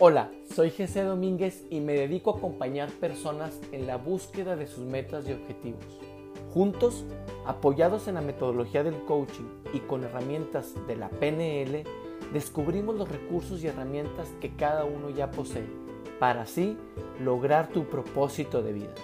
[0.00, 4.84] Hola, soy Jesse Domínguez y me dedico a acompañar personas en la búsqueda de sus
[4.84, 5.82] metas y objetivos.
[6.54, 7.04] Juntos,
[7.44, 11.82] apoyados en la metodología del coaching y con herramientas de la PNL,
[12.32, 15.66] descubrimos los recursos y herramientas que cada uno ya posee
[16.20, 16.76] para así
[17.20, 18.94] lograr tu propósito de vida.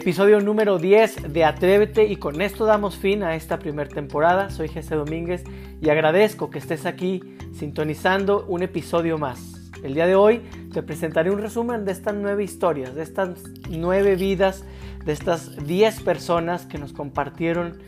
[0.00, 4.48] Episodio número 10 de Atrévete y con esto damos fin a esta primera temporada.
[4.48, 5.42] Soy Jesse Domínguez
[5.80, 7.20] y agradezco que estés aquí
[7.52, 9.72] sintonizando un episodio más.
[9.82, 10.42] El día de hoy
[10.72, 14.62] te presentaré un resumen de estas nueve historias, de estas nueve vidas,
[15.04, 17.78] de estas 10 personas que nos compartieron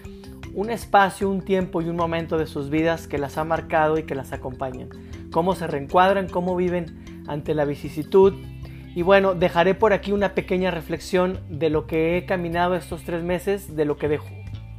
[0.52, 4.02] un espacio, un tiempo y un momento de sus vidas que las ha marcado y
[4.02, 4.88] que las acompañan.
[5.30, 8.34] Cómo se reencuadran, cómo viven ante la vicisitud,
[8.94, 13.22] y bueno, dejaré por aquí una pequeña reflexión de lo que he caminado estos tres
[13.22, 14.28] meses, de lo que dejó,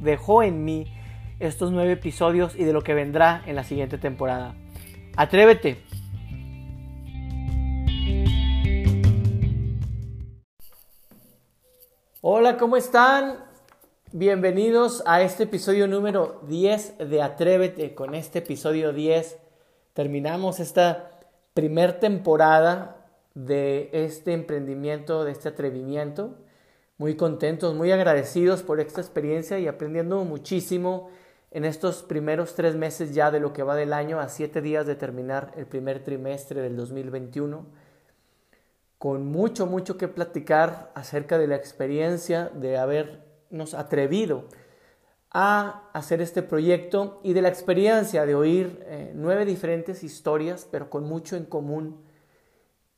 [0.00, 0.92] dejó en mí
[1.40, 4.54] estos nueve episodios y de lo que vendrá en la siguiente temporada.
[5.16, 5.82] Atrévete.
[12.20, 13.38] Hola, ¿cómo están?
[14.12, 17.94] Bienvenidos a este episodio número 10 de Atrévete.
[17.94, 19.38] Con este episodio 10
[19.94, 21.10] terminamos esta
[21.54, 23.01] primer temporada
[23.34, 26.38] de este emprendimiento, de este atrevimiento.
[26.98, 31.10] Muy contentos, muy agradecidos por esta experiencia y aprendiendo muchísimo
[31.50, 34.86] en estos primeros tres meses ya de lo que va del año a siete días
[34.86, 37.66] de terminar el primer trimestre del 2021.
[38.98, 44.44] Con mucho, mucho que platicar acerca de la experiencia de habernos atrevido
[45.30, 50.88] a hacer este proyecto y de la experiencia de oír eh, nueve diferentes historias, pero
[50.88, 52.02] con mucho en común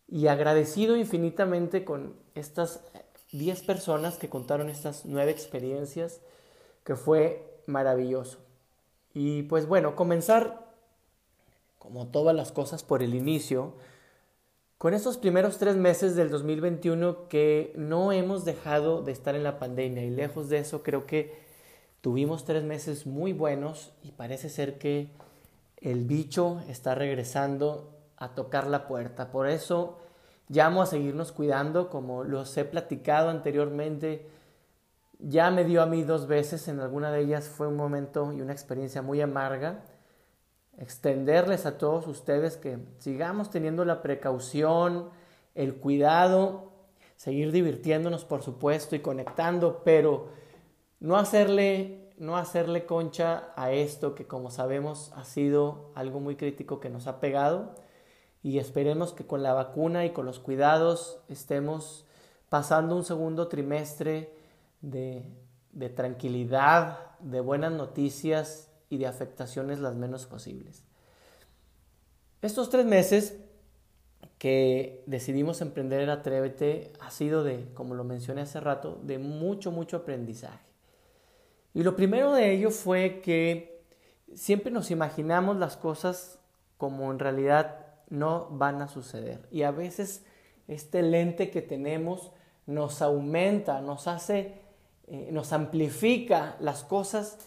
[0.08, 2.80] y agradecido infinitamente con estas
[3.32, 6.20] 10 personas que contaron estas nueve experiencias,
[6.84, 8.38] que fue maravilloso.
[9.12, 10.72] Y pues bueno, comenzar,
[11.78, 13.74] como todas las cosas, por el inicio,
[14.78, 19.58] con estos primeros tres meses del 2021 que no hemos dejado de estar en la
[19.58, 21.32] pandemia y lejos de eso creo que
[22.02, 25.08] tuvimos tres meses muy buenos y parece ser que
[25.78, 29.30] el bicho está regresando a tocar la puerta.
[29.30, 29.98] Por eso
[30.48, 34.28] llamo a seguirnos cuidando, como los he platicado anteriormente.
[35.18, 38.40] Ya me dio a mí dos veces, en alguna de ellas fue un momento y
[38.40, 39.84] una experiencia muy amarga.
[40.76, 45.10] Extenderles a todos ustedes que sigamos teniendo la precaución,
[45.54, 46.72] el cuidado,
[47.16, 50.28] seguir divirtiéndonos por supuesto y conectando, pero
[51.00, 56.78] no hacerle no hacerle concha a esto que como sabemos ha sido algo muy crítico
[56.78, 57.74] que nos ha pegado
[58.44, 62.04] y esperemos que con la vacuna y con los cuidados estemos
[62.50, 64.34] pasando un segundo trimestre
[64.82, 65.24] de,
[65.72, 70.84] de tranquilidad, de buenas noticias y de afectaciones las menos posibles.
[72.42, 73.40] Estos tres meses
[74.36, 79.70] que decidimos emprender el Atrévete ha sido de, como lo mencioné hace rato, de mucho,
[79.70, 80.66] mucho aprendizaje.
[81.72, 83.82] Y lo primero de ello fue que
[84.34, 86.38] siempre nos imaginamos las cosas
[86.76, 89.40] como en realidad no van a suceder.
[89.50, 90.24] Y a veces
[90.68, 92.32] este lente que tenemos
[92.66, 94.54] nos aumenta, nos hace,
[95.06, 97.38] eh, nos amplifica las cosas,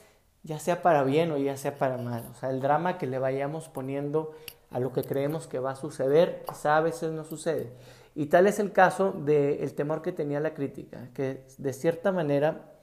[0.43, 2.25] ya sea para bien o ya sea para mal.
[2.31, 4.33] O sea, el drama que le vayamos poniendo
[4.69, 7.71] a lo que creemos que va a suceder, quizá a veces no sucede.
[8.15, 12.73] Y tal es el caso del temor que tenía la crítica, que de cierta manera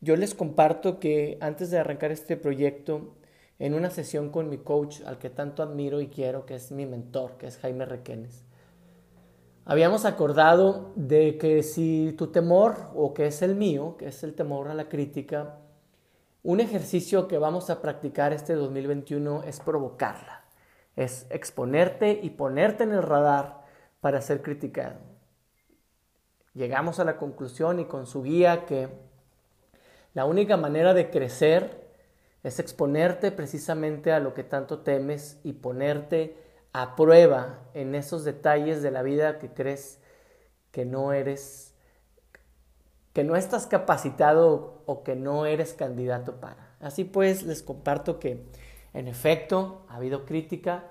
[0.00, 3.14] yo les comparto que antes de arrancar este proyecto,
[3.60, 6.86] en una sesión con mi coach, al que tanto admiro y quiero, que es mi
[6.86, 8.42] mentor, que es Jaime Requenes,
[9.66, 14.34] habíamos acordado de que si tu temor, o que es el mío, que es el
[14.34, 15.58] temor a la crítica,
[16.42, 20.46] un ejercicio que vamos a practicar este 2021 es provocarla,
[20.96, 23.60] es exponerte y ponerte en el radar
[24.00, 24.96] para ser criticado.
[26.54, 28.88] Llegamos a la conclusión y con su guía que
[30.14, 31.79] la única manera de crecer
[32.42, 36.36] es exponerte precisamente a lo que tanto temes y ponerte
[36.72, 40.00] a prueba en esos detalles de la vida que crees
[40.70, 41.74] que no eres,
[43.12, 46.76] que no estás capacitado o que no eres candidato para.
[46.80, 48.46] Así pues, les comparto que
[48.94, 50.84] en efecto ha habido crítica.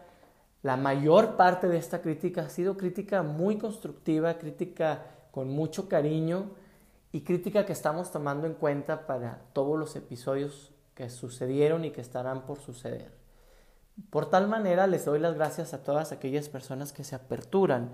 [0.62, 6.51] La mayor parte de esta crítica ha sido crítica muy constructiva, crítica con mucho cariño,
[7.12, 12.01] y crítica que estamos tomando en cuenta para todos los episodios que sucedieron y que
[12.01, 13.13] estarán por suceder.
[14.10, 17.92] Por tal manera les doy las gracias a todas aquellas personas que se aperturan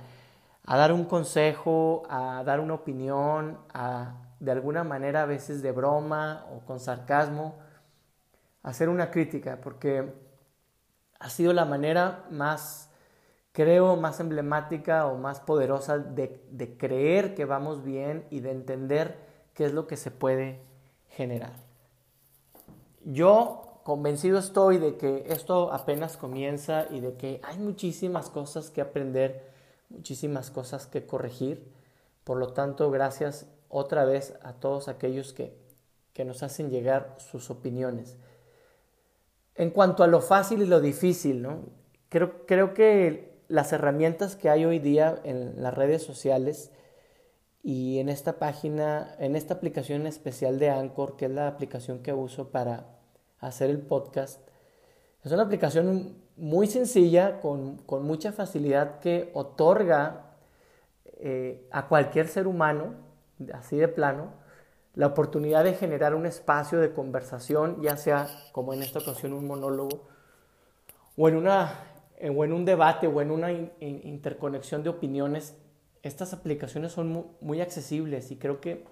[0.66, 5.72] a dar un consejo, a dar una opinión, a de alguna manera a veces de
[5.72, 7.60] broma o con sarcasmo,
[8.63, 10.12] hacer una crítica, porque
[11.19, 12.90] ha sido la manera más,
[13.52, 19.16] creo, más emblemática o más poderosa de, de creer que vamos bien y de entender
[19.54, 20.60] qué es lo que se puede
[21.07, 21.65] generar.
[23.06, 28.81] Yo convencido estoy de que esto apenas comienza y de que hay muchísimas cosas que
[28.81, 29.44] aprender,
[29.90, 31.72] muchísimas cosas que corregir.
[32.24, 35.56] Por lo tanto, gracias otra vez a todos aquellos que,
[36.13, 38.18] que nos hacen llegar sus opiniones.
[39.54, 41.60] En cuanto a lo fácil y lo difícil, ¿no?
[42.10, 46.72] creo, creo que las herramientas que hay hoy día en las redes sociales
[47.62, 52.12] y en esta página, en esta aplicación especial de Anchor, que es la aplicación que
[52.12, 52.94] uso para
[53.40, 54.48] hacer el podcast,
[55.24, 60.36] es una aplicación muy sencilla, con, con mucha facilidad, que otorga
[61.18, 62.94] eh, a cualquier ser humano,
[63.54, 64.34] así de plano,
[64.94, 69.48] la oportunidad de generar un espacio de conversación, ya sea como en esta ocasión un
[69.48, 70.08] monólogo,
[71.18, 71.74] o en, una,
[72.22, 75.56] o en un debate o en una interconexión de opiniones
[76.06, 78.86] estas aplicaciones son muy, accesibles y creo que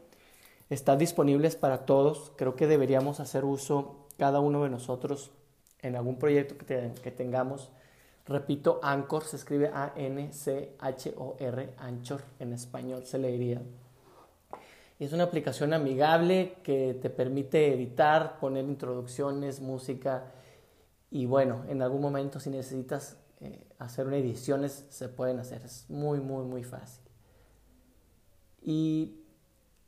[0.72, 2.32] están disponibles para todos.
[2.38, 5.32] Creo que deberíamos hacer uso cada uno de nosotros
[5.82, 7.70] en algún proyecto que, que tengamos.
[8.26, 10.14] Repito, Anchor se escribe A-N-C-H-O-R,
[11.78, 13.62] Anchor en español se leería.
[15.00, 20.32] Y es una aplicación amigable que te permite editar, poner introducciones, música
[21.14, 25.62] y bueno, en algún momento si necesitas eh, hacer una ediciones se pueden hacer.
[25.64, 27.04] Es muy, muy, muy fácil.
[28.64, 29.23] Y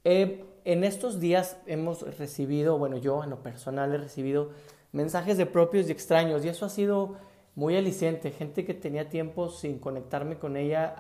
[0.06, 4.52] en estos días hemos recibido, bueno, yo en lo personal he recibido
[4.92, 7.16] mensajes de propios y extraños y eso ha sido
[7.56, 8.30] muy aliciente.
[8.30, 10.94] Gente que tenía tiempo sin conectarme con ella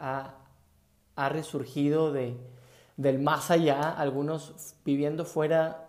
[1.16, 2.36] ha, resurgido de,
[2.98, 5.88] del más allá, algunos viviendo fuera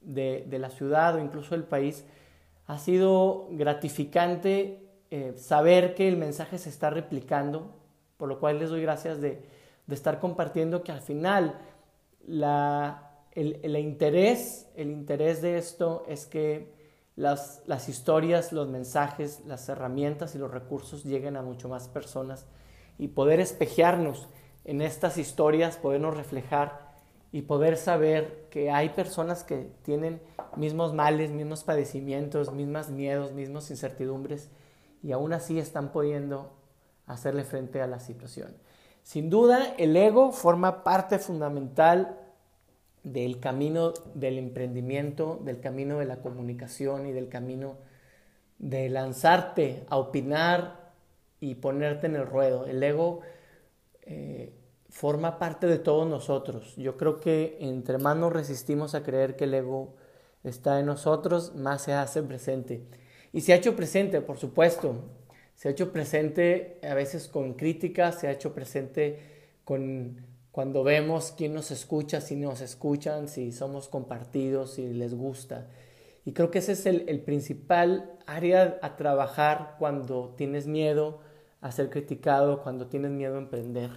[0.00, 2.04] de, la ciudad o incluso del país.
[2.66, 7.76] Ha sido gratificante eh, saber que el mensaje se está replicando,
[8.16, 9.40] por lo cual les doy gracias de
[9.88, 11.60] estar compartiendo que al final
[12.26, 16.74] la, el, el, interés, el interés de esto es que
[17.14, 22.46] las, las historias, los mensajes, las herramientas y los recursos lleguen a mucho más personas
[22.98, 24.28] y poder espejearnos
[24.64, 26.86] en estas historias, podernos reflejar
[27.32, 30.20] y poder saber que hay personas que tienen
[30.56, 34.50] mismos males, mismos padecimientos, mismos miedos, mismos incertidumbres
[35.02, 36.52] y aún así están pudiendo
[37.06, 38.56] hacerle frente a la situación.
[39.06, 42.18] Sin duda, el ego forma parte fundamental
[43.04, 47.76] del camino del emprendimiento, del camino de la comunicación y del camino
[48.58, 50.90] de lanzarte a opinar
[51.38, 52.66] y ponerte en el ruedo.
[52.66, 53.20] El ego
[54.02, 54.52] eh,
[54.88, 56.74] forma parte de todos nosotros.
[56.74, 59.94] Yo creo que entre más nos resistimos a creer que el ego
[60.42, 62.82] está en nosotros, más se hace presente.
[63.32, 64.96] Y se ha hecho presente, por supuesto
[65.56, 69.18] se ha hecho presente a veces con críticas, se ha hecho presente
[69.64, 75.66] con cuando vemos quién nos escucha, si nos escuchan, si somos compartidos, si les gusta.
[76.24, 81.20] Y creo que ese es el, el principal área a trabajar cuando tienes miedo
[81.60, 83.90] a ser criticado, cuando tienes miedo a emprender.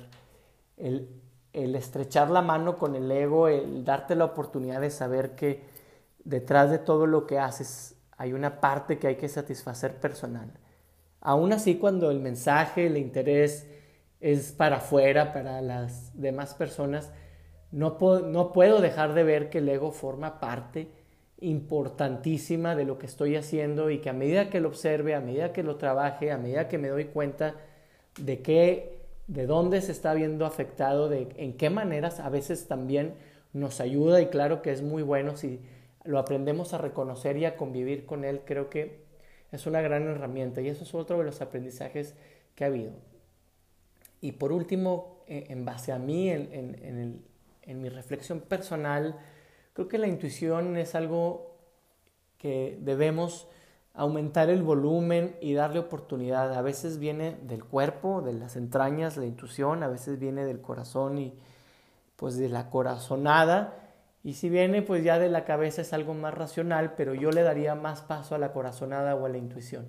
[0.75, 1.09] El,
[1.53, 5.63] el estrechar la mano con el ego, el darte la oportunidad de saber que
[6.23, 10.51] detrás de todo lo que haces hay una parte que hay que satisfacer personal.
[11.21, 13.67] Aún así, cuando el mensaje, el interés
[14.21, 17.11] es para afuera, para las demás personas,
[17.71, 20.87] no, no puedo dejar de ver que el ego forma parte
[21.41, 25.53] importantísima de lo que estoy haciendo y que a medida que lo observe, a medida
[25.53, 27.55] que lo trabaje, a medida que me doy cuenta
[28.19, 33.13] de qué, de dónde se está viendo afectado, de en qué maneras a veces también
[33.53, 35.61] nos ayuda y claro que es muy bueno si
[36.03, 39.08] lo aprendemos a reconocer y a convivir con él, creo que
[39.51, 42.15] es una gran herramienta y eso es otro de los aprendizajes
[42.55, 42.91] que ha habido.
[44.21, 47.23] Y por último, eh, en base a mí, en,
[47.65, 49.15] mi reflexión personal,
[49.73, 51.55] creo que la intuición es algo
[52.37, 53.47] que debemos
[53.93, 56.53] aumentar el volumen y darle oportunidad.
[56.53, 61.19] A veces viene del cuerpo, de las entrañas, la intuición, a veces viene del corazón
[61.19, 61.33] y
[62.15, 63.78] pues de la corazonada
[64.23, 67.43] y si viene pues ya de la cabeza es algo más racional, pero yo le
[67.43, 69.87] daría más paso a la corazonada o a la intuición.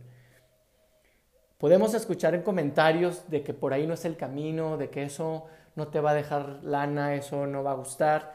[1.58, 5.46] Podemos escuchar en comentarios de que por ahí no es el camino, de que eso
[5.74, 8.34] no te va a dejar lana, eso no va a gustar.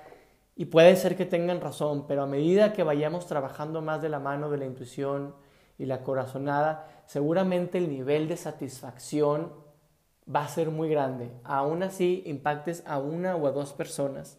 [0.56, 4.20] Y puede ser que tengan razón, pero a medida que vayamos trabajando más de la
[4.20, 5.34] mano de la intuición
[5.78, 9.54] y la corazonada, seguramente el nivel de satisfacción
[10.34, 11.32] va a ser muy grande.
[11.44, 14.38] Aún así, impactes a una o a dos personas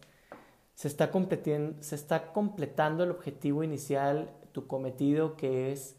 [0.77, 1.09] se está,
[1.79, 5.95] se está completando el objetivo inicial, tu cometido que es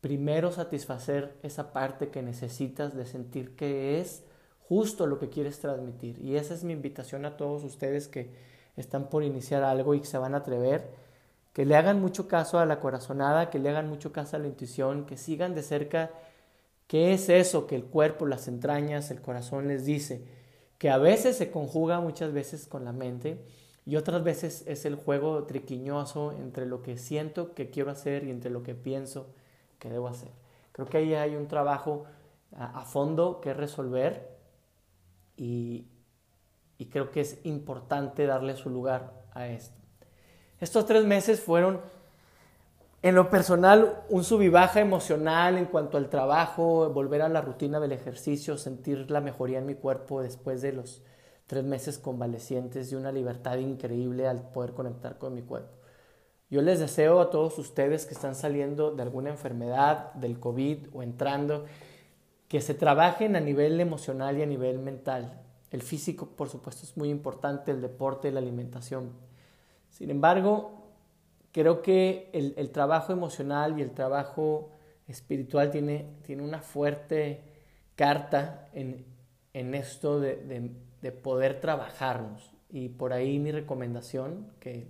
[0.00, 4.22] primero satisfacer esa parte que necesitas de sentir que es
[4.68, 6.20] justo lo que quieres transmitir.
[6.20, 8.30] Y esa es mi invitación a todos ustedes que
[8.76, 10.88] están por iniciar algo y que se van a atrever,
[11.52, 14.46] que le hagan mucho caso a la corazonada, que le hagan mucho caso a la
[14.46, 16.12] intuición, que sigan de cerca
[16.86, 20.24] qué es eso que el cuerpo, las entrañas, el corazón les dice,
[20.78, 23.44] que a veces se conjuga muchas veces con la mente
[23.84, 28.30] y otras veces es el juego triquiñoso entre lo que siento que quiero hacer y
[28.30, 29.26] entre lo que pienso
[29.78, 30.30] que debo hacer.
[30.70, 32.04] Creo que ahí hay un trabajo
[32.56, 34.30] a, fondo que resolver
[35.36, 35.86] y,
[36.90, 39.80] creo que es importante darle su lugar a esto.
[40.60, 41.80] Estos tres meses fueron,
[43.02, 47.92] en lo personal, un sub emocional en cuanto al trabajo, volver a la rutina del
[47.92, 51.02] ejercicio, sentir la mejoría en mi cuerpo después de los
[51.46, 55.82] tres meses convalecientes y una libertad increíble al poder conectar con mi cuerpo.
[56.50, 61.02] Yo les deseo a todos ustedes que están saliendo de alguna enfermedad, del COVID o
[61.02, 61.64] entrando,
[62.48, 65.40] que se trabajen a nivel emocional y a nivel mental.
[65.70, 69.12] El físico, por supuesto, es muy importante, el deporte, la alimentación.
[69.88, 70.82] Sin embargo,
[71.52, 74.68] creo que el, trabajo emocional y el trabajo
[75.08, 77.40] espiritual tiene, tiene una fuerte
[77.94, 79.06] carta en,
[79.74, 80.70] esto de, de,
[81.10, 82.52] poder trabajarnos.
[82.70, 84.86] Y por ahí mi recomendación, que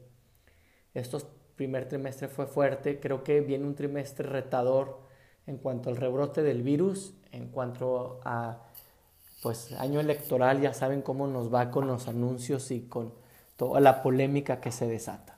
[0.93, 1.27] estos
[1.57, 5.01] primer trimestre fue fuerte, creo que viene un trimestre retador
[5.47, 8.63] en cuanto al rebrote del virus, en cuanto a
[9.43, 13.13] pues año electoral, ya saben cómo nos va con los anuncios y con
[13.57, 15.37] toda la polémica que se desata.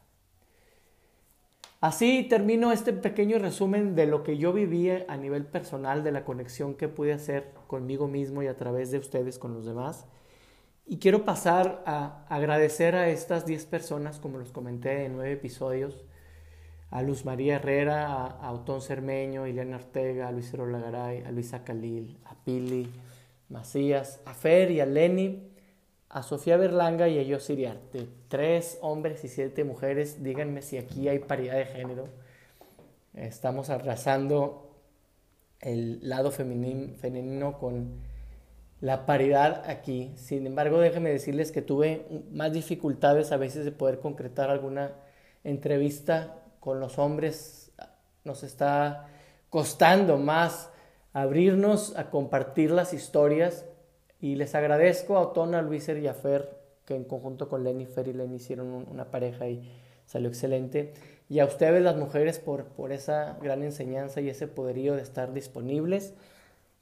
[1.81, 6.25] Así termino este pequeño resumen de lo que yo viví a nivel personal, de la
[6.25, 10.07] conexión que pude hacer conmigo mismo y a través de ustedes con los demás.
[10.86, 16.04] Y quiero pasar a agradecer a estas 10 personas, como los comenté en nueve episodios,
[16.90, 21.64] a Luz María Herrera, a, Otón Cermeño, a Ileana Ortega, a Luis Lagaray, a Luisa
[21.64, 22.92] Calil, a Pili,
[23.48, 25.50] Macías, a Fer y a Lenny,
[26.10, 28.06] a Sofía Berlanga y a Yo Siriarte.
[28.28, 30.22] Tres hombres y siete mujeres.
[30.22, 32.08] Díganme si aquí hay paridad de género.
[33.14, 34.70] Estamos arrasando
[35.60, 38.13] el lado femenino con
[38.84, 40.12] la paridad aquí.
[40.14, 44.92] Sin embargo, déjenme decirles que tuve más dificultades a veces de poder concretar alguna
[45.42, 47.72] entrevista con los hombres.
[48.24, 49.06] Nos está
[49.48, 50.68] costando más
[51.14, 53.64] abrirnos a compartir las historias
[54.20, 58.08] y les agradezco a Otona, Luis y a Fer, que en conjunto con Lenny, Fer
[58.08, 59.66] y Lenny hicieron una pareja y
[60.04, 60.92] salió excelente.
[61.30, 65.32] Y a ustedes las mujeres por, por esa gran enseñanza y ese poderío de estar
[65.32, 66.12] disponibles.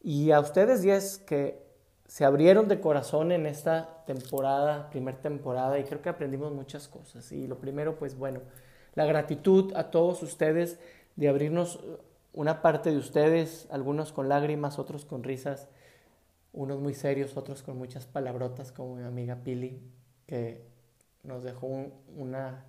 [0.03, 1.71] Y a ustedes diez que
[2.07, 7.33] se abrieron de corazón en esta temporada, primer temporada, y creo que aprendimos muchas cosas.
[7.33, 8.41] Y lo primero, pues bueno,
[8.95, 10.79] la gratitud a todos ustedes
[11.17, 11.81] de abrirnos
[12.33, 15.69] una parte de ustedes, algunos con lágrimas, otros con risas,
[16.53, 19.81] unos muy serios, otros con muchas palabrotas, como mi amiga Pili,
[20.27, 20.67] que
[21.23, 21.67] nos dejó
[22.17, 22.65] una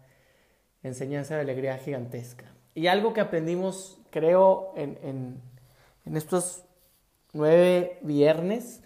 [0.83, 2.53] enseñanza de alegría gigantesca.
[2.75, 5.41] Y algo que aprendimos, creo, en,
[6.05, 6.63] estos
[7.33, 8.82] nueve viernes,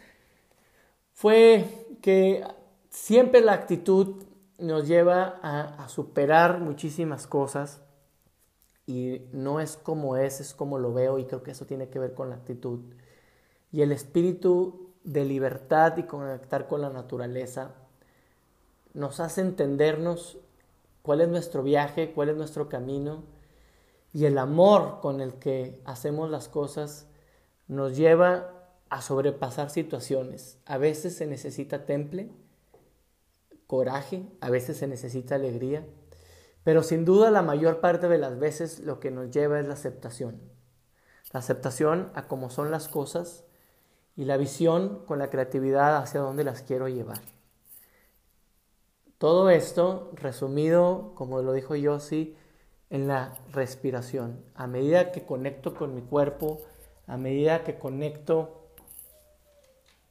[1.17, 1.65] fue
[2.03, 2.43] que
[2.91, 4.23] siempre la actitud
[4.59, 7.81] nos lleva a superar muchísimas cosas
[8.85, 11.97] y no es como es, es como lo veo y creo que eso tiene que
[11.97, 12.81] ver con la actitud.
[13.71, 17.71] Y el espíritu de libertad y conectar con la naturaleza
[18.93, 20.37] nos hace entendernos
[21.01, 23.23] cuál es nuestro viaje, cuál es nuestro camino
[24.13, 27.07] y el amor con el que hacemos las cosas
[27.67, 28.56] nos lleva
[28.89, 30.59] a sobrepasar situaciones.
[30.65, 32.29] A veces se necesita temple,
[33.67, 35.85] coraje, a veces se necesita alegría,
[36.63, 39.73] pero sin duda la mayor parte de las veces lo que nos lleva es la
[39.73, 40.39] aceptación.
[41.31, 43.43] La aceptación a cómo son las cosas
[44.15, 47.21] y la visión con la creatividad hacia dónde las quiero llevar.
[49.17, 52.35] Todo esto resumido, como lo dijo Yossi,
[52.89, 54.43] en la respiración.
[54.55, 56.61] A medida que conecto con mi cuerpo,
[57.07, 58.66] a medida que conecto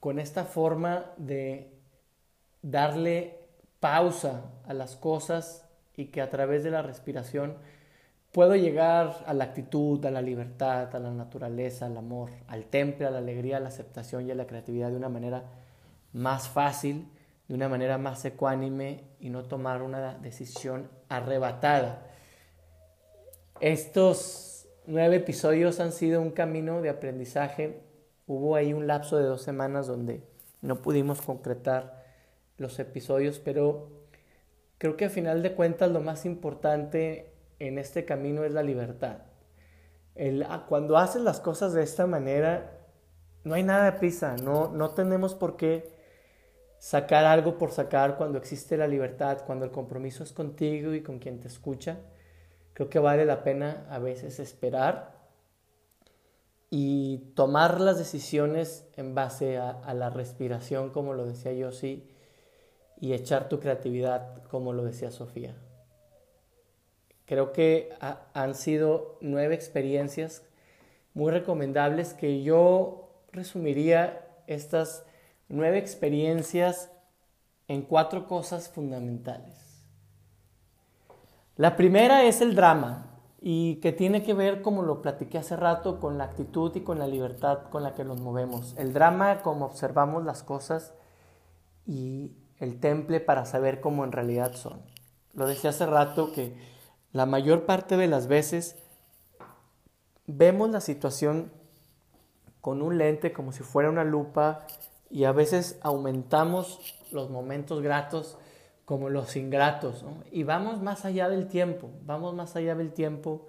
[0.01, 1.73] con esta forma de
[2.63, 3.39] darle
[3.81, 7.57] pausa a las cosas y que a través de la respiración
[8.33, 13.07] puedo llegar a la actitud, a la libertad, a la naturaleza, al amor, al temple,
[13.07, 15.45] a la alegría, a la aceptación y a la creatividad de una manera
[16.13, 17.09] más fácil,
[17.49, 22.03] de una manera más ecuánime y no tomar una decisión arrebatada.
[23.61, 27.81] Estos nueve episodios han sido un camino de aprendizaje.
[28.27, 30.23] Hubo ahí un lapso de dos semanas donde
[30.61, 32.05] no pudimos concretar
[32.59, 33.89] los episodios, pero
[34.79, 39.19] creo que a final de cuentas lo más importante en este camino es la libertad.
[40.49, 42.73] Ah, cuando haces las cosas de esta manera,
[43.45, 45.95] no hay nada de prisa, no, no tenemos por qué
[46.79, 51.19] sacar algo por sacar cuando existe la libertad, cuando el compromiso es contigo y con
[51.19, 51.99] quien te escucha.
[52.73, 55.16] Creo que vale la pena a veces esperar
[56.71, 62.09] y tomar las decisiones en base a, la respiración, como lo decía yo, sí,
[63.01, 65.55] y echar tu creatividad, como lo decía Sofía.
[67.25, 67.91] Creo que
[68.33, 70.45] han sido nueve experiencias
[71.15, 75.05] muy recomendables que yo resumiría estas
[75.49, 76.91] nueve experiencias
[77.69, 79.55] en cuatro cosas fundamentales.
[81.57, 86.01] La primera es el drama y que tiene que ver, como lo platiqué hace rato,
[86.01, 88.75] con la actitud y con la libertad con la que nos movemos.
[88.79, 90.95] El drama, como observamos las cosas
[91.87, 94.81] y el temple para saber cómo en realidad son.
[95.35, 96.57] Lo decía hace rato que
[97.13, 98.77] la mayor parte de las veces
[100.27, 101.53] vemos la situación
[102.61, 104.67] con un lente como si fuera una lupa
[105.11, 106.81] y a veces aumentamos
[107.13, 108.39] los momentos gratos
[108.87, 113.49] como los ingratos y vamos más allá del tiempo, vamos más allá del tiempo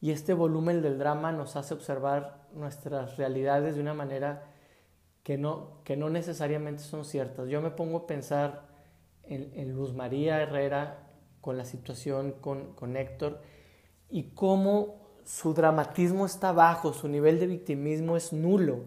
[0.00, 4.44] y este volumen del drama nos hace observar nuestras realidades de una manera
[5.22, 7.48] que no, que no necesariamente son ciertas.
[7.48, 8.68] Yo me pongo a pensar
[9.24, 11.08] en, en Luz María Herrera
[11.40, 13.40] con la situación con, con Héctor
[14.10, 18.84] y cómo su dramatismo está bajo, su nivel de victimismo es nulo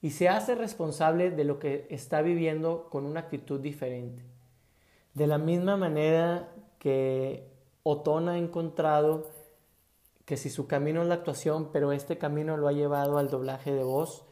[0.00, 4.37] y se hace responsable de lo que está viviendo con una actitud diferente.
[5.14, 6.48] De la misma manera
[6.78, 7.48] que
[7.82, 9.30] Otón ha encontrado
[10.24, 13.72] que si su camino es la actuación, pero este camino lo ha llevado al doblaje
[13.72, 14.26] de voz,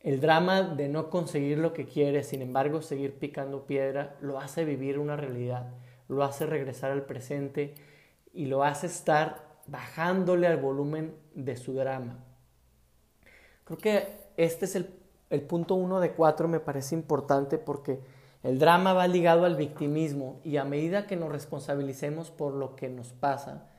[0.00, 4.64] el drama de no conseguir lo que quiere, sin embargo seguir picando piedra, lo hace
[4.64, 5.74] vivir una realidad,
[6.06, 7.74] lo hace regresar al presente
[8.32, 12.24] y lo hace estar bajándole al volumen de su drama.
[13.64, 18.00] Creo que este es el, punto uno de cuatro, me parece importante porque
[18.42, 22.88] el drama va ligado al victimismo y a medida que nos responsabilicemos por lo que
[22.88, 23.70] nos pasa,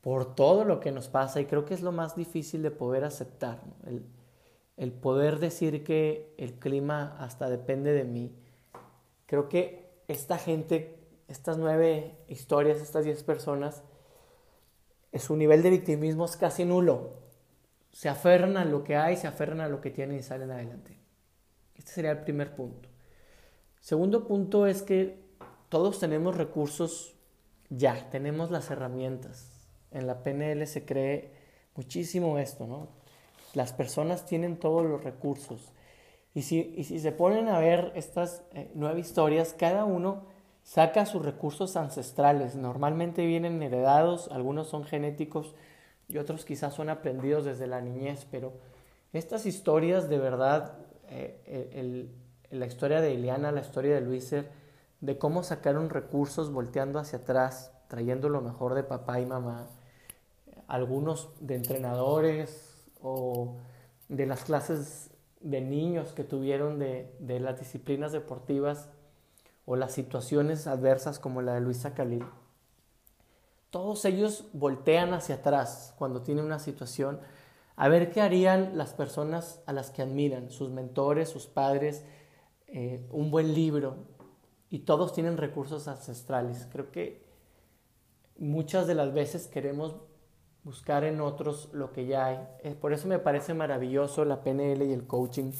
[0.00, 3.04] por todo lo que nos pasa, y creo que es lo más difícil de poder
[3.04, 4.04] aceptar, el,
[4.76, 8.34] el poder decir que el clima hasta depende de mí.
[9.26, 10.98] Creo que esta gente,
[11.28, 13.82] estas nueve historias, estas diez personas,
[15.16, 17.14] su nivel de victimismo es casi nulo.
[17.92, 20.98] Se aferran a lo que hay, se aferran a lo que tienen y salen adelante.
[21.74, 22.88] Este sería el primer punto.
[23.80, 25.18] Segundo punto es que
[25.68, 27.14] todos tenemos recursos
[27.70, 29.50] ya, tenemos las herramientas.
[29.90, 31.32] En la PNL se cree
[31.74, 32.88] muchísimo esto, ¿no?
[33.54, 35.72] Las personas tienen todos los recursos.
[36.34, 40.26] Y si, si se ponen a ver estas eh, nueve historias, cada uno
[40.62, 42.54] saca sus recursos ancestrales.
[42.54, 45.54] Normalmente vienen heredados, algunos son genéticos
[46.08, 48.52] y otros quizás son aprendidos desde la niñez, pero
[49.12, 52.10] estas historias de verdad, eh,
[52.50, 54.50] la historia de Ileana, la historia de Luiser,
[55.00, 59.68] de cómo sacaron recursos volteando hacia atrás, trayendo lo mejor de papá y mamá,
[60.66, 63.56] algunos de entrenadores o
[64.08, 68.88] de las clases de niños que tuvieron de, de las disciplinas deportivas,
[69.70, 72.24] o las situaciones adversas como la de Luisa Khalil,
[73.70, 77.20] todos ellos voltean hacia atrás cuando tienen una situación.
[77.76, 82.02] A ver qué harían las personas a las que admiran, sus mentores, sus padres,
[82.68, 83.96] eh, un buen libro,
[84.70, 86.66] y todos tienen recursos ancestrales.
[86.70, 87.26] Creo que
[88.38, 89.96] muchas de las veces queremos
[90.64, 92.38] buscar en otros lo que ya hay.
[92.62, 95.52] Eh, por eso me parece maravilloso la PNL y el coaching,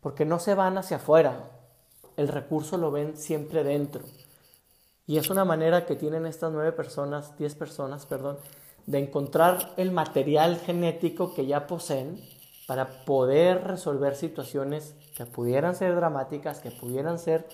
[0.00, 1.50] porque no se van hacia afuera,
[2.16, 4.02] el recurso lo ven siempre dentro.
[5.06, 8.38] Y es una manera que tienen estas nueve personas, diez personas, perdón,
[8.86, 12.20] de encontrar el material genético que ya poseen
[12.66, 17.46] para poder resolver situaciones que pudieran ser dramáticas, que pudieran ser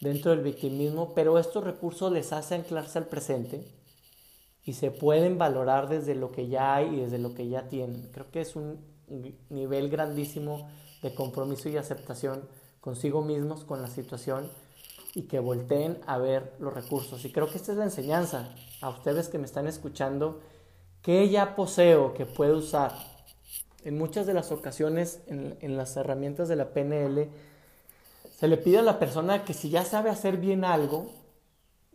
[0.00, 3.66] dentro del victimismo, pero estos recursos les hacen anclarse al presente
[4.64, 8.10] y se pueden valorar desde lo que ya hay y desde lo que ya tienen.
[8.12, 8.78] Creo que es un
[9.48, 10.70] nivel grandísimo
[11.02, 12.48] de compromiso y aceptación
[12.80, 14.50] consigo mismos, con la situación
[15.14, 17.24] y que volteen a ver los recursos.
[17.24, 20.40] Y creo que esta es la enseñanza a ustedes que me están escuchando,
[21.02, 22.92] que ya poseo, que puedo usar.
[23.84, 27.28] En muchas de las ocasiones en, las herramientas de la PNL,
[28.30, 31.10] se le pide a la persona que si ya sabe hacer bien algo,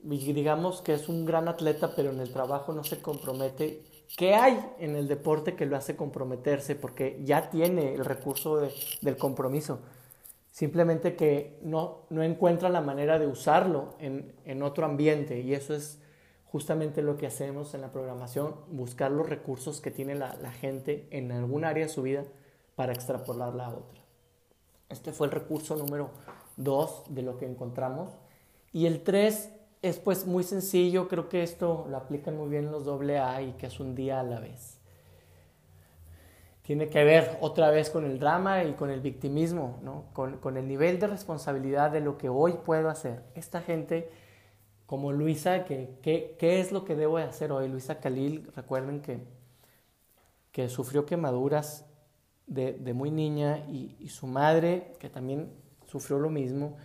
[0.03, 3.83] digamos que es un gran atleta, pero en el trabajo no se compromete,
[4.17, 6.75] ¿qué hay en el deporte que lo hace comprometerse?
[6.75, 8.61] Porque ya tiene el recurso
[9.01, 9.79] del compromiso
[10.51, 15.99] simplemente que no, encuentra la manera de usarlo en otro ambiente y eso es
[16.55, 21.33] justamente lo que hacemos en la programación, buscar los recursos que tiene la, gente en
[21.33, 22.23] algún área de su vida
[22.77, 23.99] para extrapolarla a otra.
[24.87, 26.11] Este fue el recurso número
[26.55, 28.09] dos de lo que encontramos.
[28.71, 29.49] Y el tres
[29.81, 33.65] es pues muy sencillo, creo que esto lo aplican muy bien los AA y que
[33.65, 34.77] es un día a la vez.
[36.61, 40.05] Tiene que ver otra vez con el drama y con el victimismo, ¿no?
[40.13, 43.23] con, con el nivel de responsabilidad de lo que hoy puedo hacer.
[43.35, 44.09] Esta gente
[44.85, 47.67] como Luisa, que, ¿qué es lo que debo de hacer hoy?
[47.67, 49.19] Luisa Khalil, recuerden que,
[50.51, 51.85] que sufrió quemaduras
[52.47, 55.51] de, muy niña y, su madre, que también
[55.85, 56.77] sufrió lo mismo,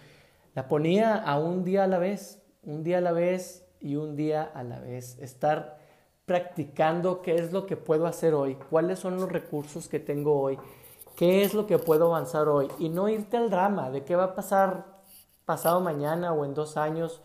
[0.55, 4.17] la ponía a un día a la vez, un día a la vez y un
[4.17, 5.19] día a la vez.
[5.21, 5.79] Estar
[6.27, 10.59] practicando qué es lo que puedo hacer hoy, cuáles son los recursos que tengo hoy,
[11.17, 14.25] qué es lo que puedo avanzar hoy y no irte al drama de qué va
[14.25, 15.01] a pasar
[15.45, 17.21] pasado mañana o en dos años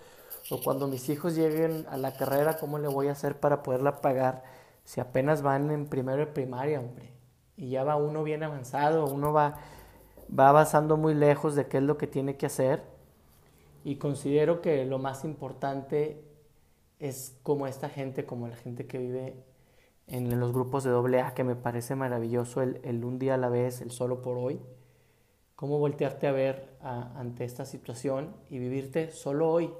[0.49, 4.01] o cuando mis hijos lleguen a la carrera, ¿cómo le voy a hacer para poderla
[4.01, 4.43] pagar
[4.83, 7.11] si apenas van en primero de primaria, hombre?
[7.57, 9.57] Y ya va uno bien avanzado, uno va,
[10.37, 12.83] va avanzando muy lejos de qué es lo que tiene que hacer.
[13.83, 16.23] Y considero que lo más importante
[16.99, 19.35] es como esta gente, como la gente que vive
[20.07, 23.37] en los grupos de doble A, que me parece maravilloso el, el, un día a
[23.37, 24.59] la vez, el solo por hoy.
[25.55, 29.73] Cómo voltearte a ver a, ante esta situación y vivirte solo hoy,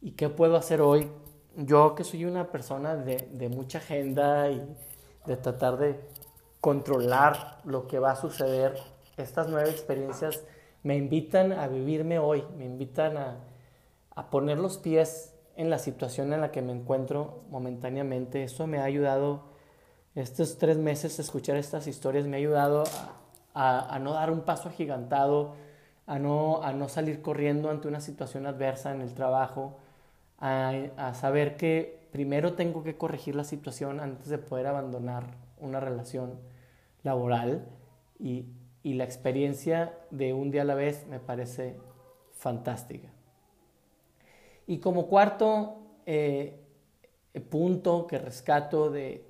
[0.00, 1.10] ¿Y qué puedo hacer hoy?
[1.56, 4.62] Yo que soy una persona de, de mucha agenda y
[5.26, 6.00] de tratar de
[6.60, 8.78] controlar lo que va a suceder,
[9.16, 10.44] estas nuevas experiencias
[10.84, 13.38] me invitan a vivirme hoy, me invitan a,
[14.14, 18.44] a poner los pies en la situación en la que me encuentro momentáneamente.
[18.44, 19.42] Eso me ha ayudado,
[20.14, 22.84] estos tres meses, escuchar estas historias me ha ayudado
[23.54, 25.56] a, a, a no dar un paso agigantado,
[26.06, 29.76] a no, a no salir corriendo ante una situación adversa en el trabajo,
[30.38, 35.24] a, saber que primero tengo que corregir la situación antes de poder abandonar
[35.58, 36.38] una relación
[37.02, 37.66] laboral
[38.18, 38.46] y,
[38.82, 41.76] y la experiencia de un día a la vez me parece
[42.32, 43.08] fantástica.
[44.66, 46.60] Y como cuarto eh,
[47.50, 49.24] punto que rescato de,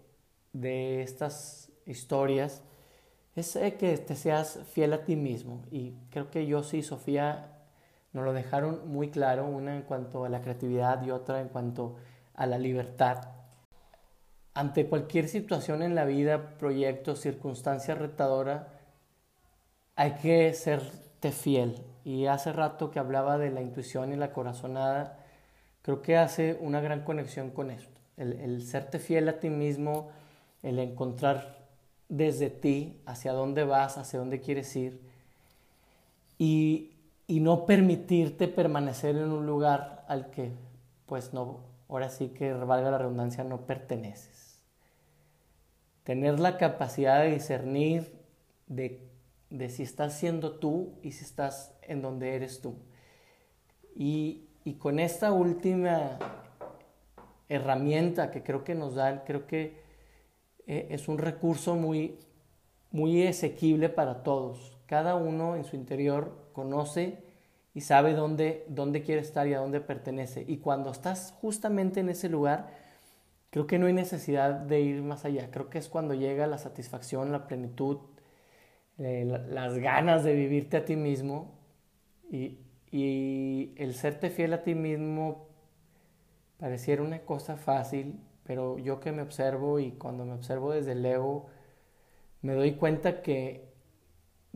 [0.52, 2.62] de estas historias
[3.34, 5.64] es eh, que te seas fiel a ti mismo.
[5.70, 7.57] Y creo que yo sí, Sofía,
[8.12, 11.96] nos lo dejaron muy claro, una en cuanto a la creatividad y otra en cuanto
[12.34, 13.28] a la libertad.
[14.54, 18.68] Ante cualquier situación en la vida, proyecto, circunstancia retadora,
[19.94, 21.82] hay que serte fiel.
[22.04, 25.18] Y hace rato que hablaba de la intuición y la corazonada,
[25.82, 28.00] creo que hace una gran conexión con esto.
[28.16, 30.10] El, el serte fiel a ti mismo,
[30.62, 31.58] el encontrar
[32.08, 35.00] desde ti hacia dónde vas, hacia dónde quieres ir.
[36.38, 36.97] Y
[37.28, 40.50] y no permitirte permanecer en un lugar al que,
[41.04, 44.64] pues no, ahora sí que valga la redundancia, no perteneces.
[46.04, 48.18] Tener la capacidad de discernir
[48.66, 49.06] de,
[49.50, 52.76] de si estás siendo tú y si estás en donde eres tú.
[53.94, 56.18] Y, y con esta última
[57.50, 59.82] herramienta que creo que nos dan, creo que
[60.66, 62.18] eh, es un recurso muy,
[62.90, 64.77] muy asequible para todos.
[64.88, 67.18] Cada uno en su interior conoce
[67.74, 70.46] y sabe dónde, dónde quiere estar y a dónde pertenece.
[70.48, 72.70] Y cuando estás justamente en ese lugar,
[73.50, 75.50] creo que no hay necesidad de ir más allá.
[75.50, 77.98] Creo que es cuando llega la satisfacción, la plenitud,
[78.96, 81.58] eh, las ganas de vivirte a ti mismo
[82.30, 85.48] y, el serte fiel a ti mismo
[86.56, 91.04] pareciera una cosa fácil, pero yo que me observo y cuando me observo desde el
[91.04, 91.48] ego,
[92.40, 93.67] me doy cuenta que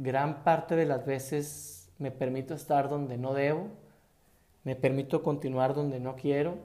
[0.02, 3.68] gran parte de las veces me permito estar donde no debo,
[4.64, 6.56] me permito continuar donde no quiero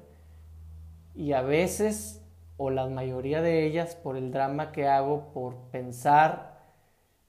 [1.14, 2.24] y a veces
[2.58, 6.58] o la mayoría de ellas por el drama que hago por pensar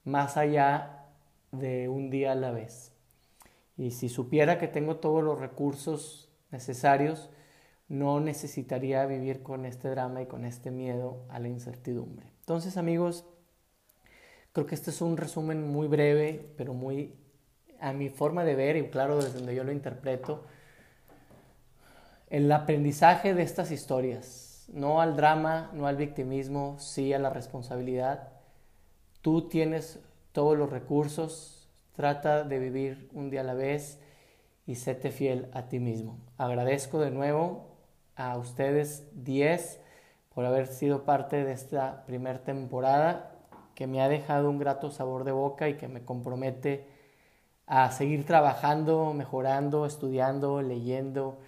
[0.03, 1.05] más allá
[1.51, 2.95] de un día a la vez.
[3.77, 7.29] Y si supiera que tengo todos los recursos necesarios,
[7.87, 12.31] no necesitaría vivir con este drama y con este miedo a la incertidumbre.
[12.39, 13.25] Entonces amigos,
[14.51, 17.13] Creo que este es un resumen muy breve, pero muy
[17.79, 20.43] a mi forma de ver y claro desde donde yo lo interpreto.
[22.29, 28.29] El aprendizaje de estas historias, no al drama, no al victimismo, sí a la responsabilidad.
[29.21, 29.99] Tú tienes
[30.31, 33.99] todos los recursos, trata de vivir un día a la vez
[34.65, 36.17] y séte fiel a ti mismo.
[36.37, 37.67] Agradezco de nuevo
[38.15, 39.79] a ustedes 10
[40.33, 43.38] por haber sido parte de esta primera temporada
[43.79, 46.85] que me ha dejado un grato sabor de boca y que me compromete
[47.65, 51.39] a seguir trabajando, mejorando, estudiando, leyendo,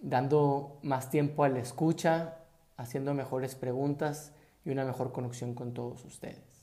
[0.00, 2.36] dando más tiempo a la escucha,
[2.76, 4.32] haciendo mejores preguntas
[4.64, 6.62] y una mejor conexión con todos ustedes.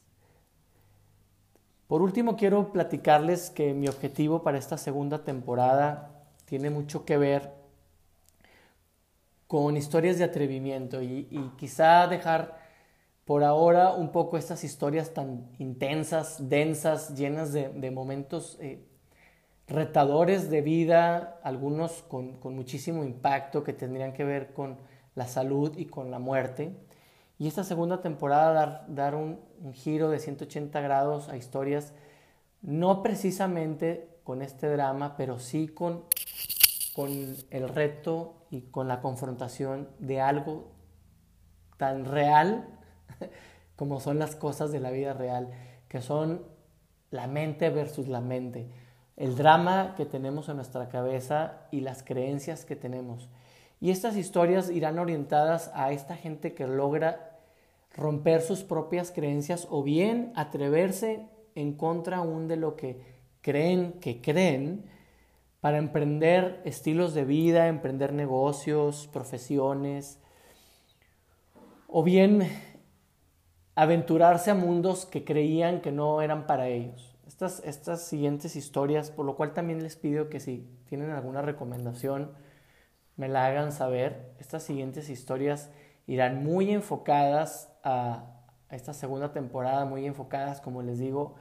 [1.88, 7.52] Por último, quiero platicarles que mi objetivo para esta segunda temporada tiene mucho que ver
[9.48, 12.67] con historias de atrevimiento y, quizá dejar
[13.28, 18.88] por ahora un poco estas historias tan intensas, densas, llenas de, momentos eh,
[19.68, 24.78] retadores de vida, algunos con, muchísimo impacto que tendrían que ver con
[25.14, 26.74] la salud y con la muerte.
[27.38, 31.94] Y esta segunda temporada dar, dar un, un, giro de 180 grados a historias,
[32.62, 36.06] no precisamente con este drama, pero sí con,
[36.96, 37.10] con
[37.50, 40.72] el reto y con la confrontación de algo
[41.76, 42.74] tan real
[43.76, 45.50] como son las cosas de la vida real,
[45.88, 46.46] que son
[47.12, 48.68] la mente versus la mente
[49.18, 53.30] el drama que tenemos en nuestra cabeza y las creencias que tenemos.
[53.82, 57.40] Y estas historias irán orientadas a esta gente que logra
[57.96, 63.02] romper sus propias creencias o bien atreverse en contra aún de lo que
[63.42, 64.86] creen que creen
[65.62, 70.20] para emprender estilos de vida, emprender negocios, profesiones,
[71.88, 72.48] o bien
[73.78, 79.36] aventurarse a mundos que creían que no eran para ellos estas, siguientes historias, por lo
[79.36, 82.32] cual también les pido que si tienen alguna recomendación,
[83.16, 84.32] me la hagan saber.
[84.40, 85.70] Estas siguientes historias
[86.08, 88.24] irán muy enfocadas a,
[88.72, 91.36] esta segunda temporada, muy enfocadas, como les digo,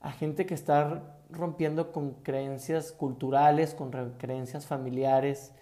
[0.00, 5.52] a gente que está rompiendo con creencias culturales, con creencias familiares,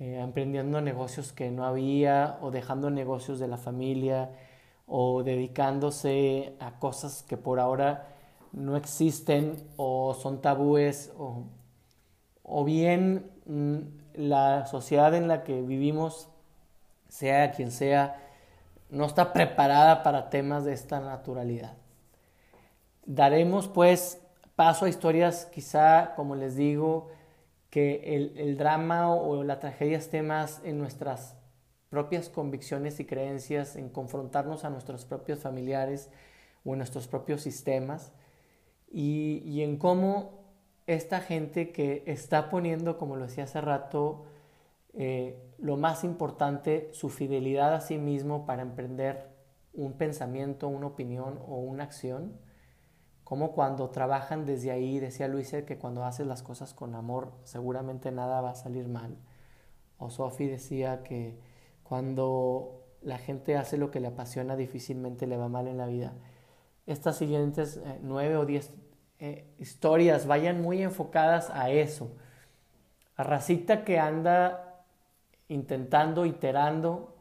[0.00, 4.30] eh, emprendiendo negocios que no había o dejando negocios de la familia
[4.86, 8.08] o dedicándose a cosas que por ahora
[8.52, 13.78] no existen o son tabúes o, bien mm,
[14.14, 16.28] la sociedad en la que vivimos,
[17.08, 18.20] sea quien sea,
[18.90, 21.76] no está preparada para temas de esta naturalidad.
[23.06, 24.20] Daremos pues
[24.54, 27.10] paso a historias quizá, como les digo,
[27.70, 31.34] que el, el drama o la tragedia esté más en nuestras
[31.94, 36.10] propias convicciones y creencias, en confrontarnos a nuestros propios familiares
[36.64, 38.10] o en nuestros propios sistemas
[38.90, 40.42] y, en cómo
[40.88, 44.24] esta gente que está poniendo, como lo decía hace rato,
[44.92, 49.28] eh, lo más importante, su fidelidad a sí mismo para emprender
[49.72, 52.40] un pensamiento, una opinión o una acción,
[53.22, 58.10] como cuando trabajan desde ahí, decía Luisa que cuando haces las cosas con amor seguramente
[58.10, 59.16] nada va a salir mal.
[59.96, 61.53] O Sophie decía que
[61.84, 66.14] cuando la gente hace lo que le apasiona difícilmente le va mal en la vida.
[66.86, 68.72] Estas siguientes eh, nueve o diez
[69.20, 72.10] eh, historias vayan muy enfocadas a eso.
[73.16, 74.84] A racita que anda
[75.48, 77.14] intentando, iterando.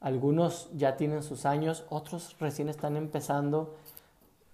[0.00, 3.76] Algunos ya tienen sus años, otros recién están empezando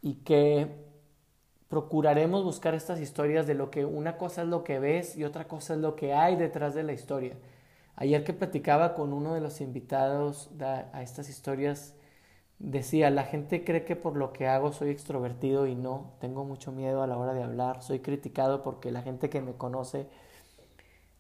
[0.01, 0.69] y que
[1.69, 5.49] procuraremos buscar estas historias de lo que una cosa es lo que ves y otra
[5.49, 7.37] cosa es lo que hay detrás de la historia.
[7.97, 11.95] Ayer que platicaba con uno de los invitados a estas historias,
[12.59, 16.73] decía, la gente cree que por lo que hago soy extrovertido y no, tengo mucho
[16.73, 20.07] miedo a la hora de hablar, soy criticado porque la gente que me conoce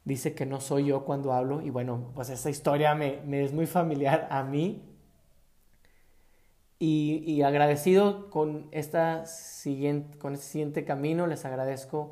[0.05, 3.67] dice que no soy yo cuando hablo y bueno, pues esa historia me, es muy
[3.67, 4.89] familiar a mí.
[6.85, 12.11] Y, agradecido con, esta siguiente, con este siguiente camino, les agradezco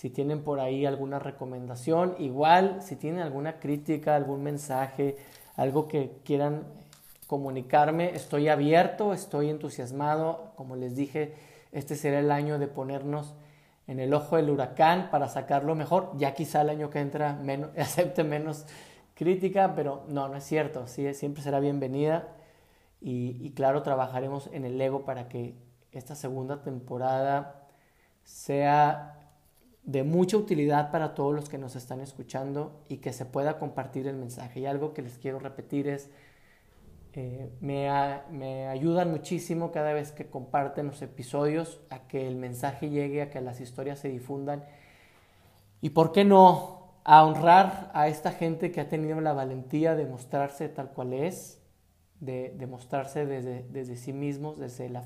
[0.00, 5.18] si tienen por ahí alguna recomendación, igual si tienen alguna crítica, algún mensaje,
[5.56, 6.64] algo que quieran
[7.26, 11.34] comunicarme, estoy abierto, estoy entusiasmado, como les dije,
[11.70, 13.34] este será el año de ponernos
[13.86, 17.38] en el ojo del huracán para sacarlo mejor, ya quizá el año que entra
[17.76, 18.64] acepte menos
[19.14, 22.26] crítica, pero no, no es cierto, sí, siempre será bienvenida.
[23.02, 25.56] Y, y claro, trabajaremos en el ego para que
[25.92, 27.66] esta segunda temporada
[28.24, 29.19] sea
[29.90, 34.06] de mucha utilidad para todos los que nos están escuchando y que se pueda compartir
[34.06, 34.60] el mensaje.
[34.60, 36.10] Y algo que les quiero repetir es,
[37.14, 37.90] eh, me,
[38.30, 43.30] me, ayudan muchísimo cada vez que comparten los episodios a que el mensaje llegue, a
[43.30, 44.64] que las historias se difundan.
[45.80, 50.06] Y por qué no, a honrar a esta gente que ha tenido la valentía de
[50.06, 51.60] mostrarse tal cual es,
[52.20, 55.02] de, mostrarse desde, desde sí mismos, desde la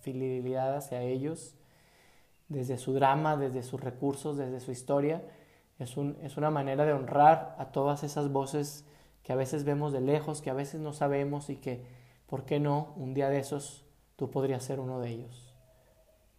[0.00, 1.56] fidelidad hacia ellos,
[2.48, 5.22] desde su drama, desde sus recursos, desde su historia.
[5.78, 8.84] Es, un, es una manera de honrar a todas esas voces
[9.22, 11.84] que a veces vemos de lejos, que a veces no sabemos y que,
[12.26, 12.92] ¿por qué no?
[12.96, 13.84] Un día de esos
[14.16, 15.54] tú podrías ser uno de ellos.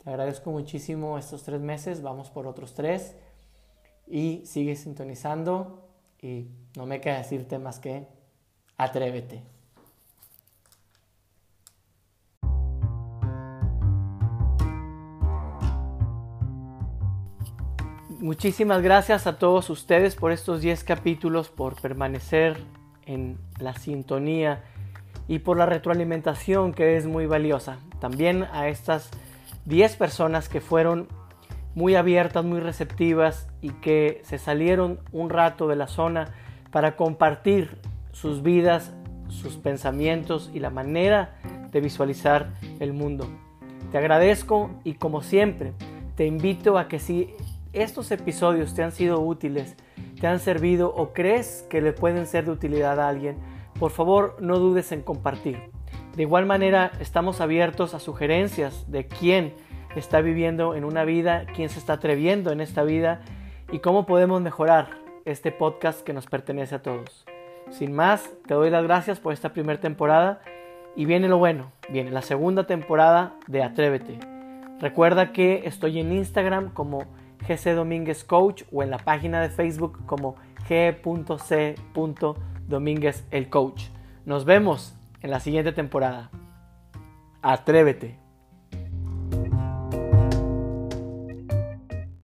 [0.03, 3.15] Te agradezco muchísimo estos tres meses, vamos por otros tres
[4.07, 5.89] y sigue sintonizando
[6.21, 8.07] y no me queda decirte más que
[8.77, 9.54] atrévete.
[18.19, 22.57] Muchísimas gracias a todos ustedes por estos 10 capítulos, por permanecer
[23.05, 24.63] en la sintonía
[25.27, 27.77] y por la retroalimentación que es muy valiosa.
[27.99, 29.09] También a estas
[29.65, 31.09] 10 personas que fueron
[31.75, 36.33] muy abiertas, muy receptivas y que se salieron un rato de la zona
[36.71, 37.77] para compartir
[38.13, 38.93] sus vidas,
[39.27, 41.35] sus pensamientos y la manera
[41.69, 43.27] de visualizar el mundo.
[43.91, 45.73] Te agradezco y como siempre
[46.15, 47.33] te invito a que si
[47.75, 49.75] estos episodios te han sido útiles,
[50.19, 53.37] te han servido o crees que le pueden ser de utilidad a alguien,
[53.79, 55.59] por favor no dudes en compartir.
[56.15, 59.53] De igual manera, estamos abiertos a sugerencias de quién
[59.95, 63.21] está viviendo en una vida, quién se está atreviendo en esta vida
[63.71, 64.89] y cómo podemos mejorar
[65.25, 67.25] este podcast que nos pertenece a todos.
[67.71, 70.41] Sin más, te doy las gracias por esta primera temporada
[70.95, 74.19] y viene lo bueno, viene la segunda temporada de Atrévete.
[74.79, 77.05] Recuerda que estoy en Instagram como
[77.47, 80.35] GC Domínguez Coach o en la página de Facebook como
[80.67, 81.75] g.c.
[82.67, 83.85] Domínguez el Coach.
[84.25, 86.31] Nos vemos en la siguiente temporada.
[87.41, 88.24] Atrévete.